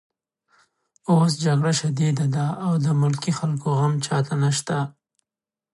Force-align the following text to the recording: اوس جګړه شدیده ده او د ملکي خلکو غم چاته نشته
اوس 1.11 1.31
جګړه 1.45 1.71
شدیده 1.79 2.25
ده 2.35 2.45
او 2.65 2.73
د 2.85 2.87
ملکي 3.01 3.31
خلکو 3.39 3.67
غم 3.77 3.93
چاته 4.05 4.33
نشته 4.43 4.77